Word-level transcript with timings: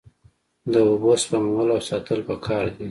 د 0.71 0.73
اوبو 0.89 1.11
سپمول 1.23 1.67
او 1.75 1.81
ساتل 1.89 2.19
پکار 2.27 2.65
دي. 2.73 2.79